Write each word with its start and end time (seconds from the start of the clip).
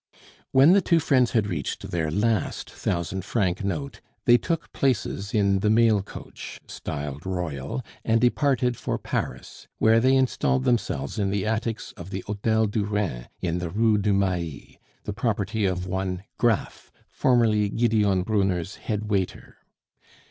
When 0.51 0.73
the 0.73 0.81
two 0.81 0.99
friends 0.99 1.33
had 1.33 1.45
reached 1.45 1.91
their 1.91 2.09
last 2.09 2.71
thousand 2.71 3.23
franc 3.23 3.63
note, 3.63 4.01
they 4.25 4.35
took 4.35 4.73
places 4.73 5.31
in 5.31 5.59
the 5.59 5.69
mail 5.69 6.01
coach, 6.01 6.59
styled 6.65 7.23
Royal, 7.23 7.85
and 8.03 8.19
departed 8.19 8.75
for 8.77 8.97
Paris, 8.97 9.67
where 9.77 9.99
they 9.99 10.15
installed 10.15 10.63
themselves 10.63 11.19
in 11.19 11.29
the 11.29 11.45
attics 11.45 11.91
of 11.97 12.09
the 12.09 12.21
Hotel 12.21 12.65
du 12.65 12.83
Rhin, 12.83 13.27
in 13.41 13.59
the 13.59 13.69
Rue 13.69 13.99
du 13.99 14.11
Mail, 14.11 14.75
the 15.03 15.13
property 15.13 15.65
of 15.67 15.85
one 15.85 16.23
Graff, 16.39 16.91
formerly 17.07 17.69
Gideon 17.69 18.23
Brunner's 18.23 18.77
head 18.77 19.11
waiter. 19.11 19.57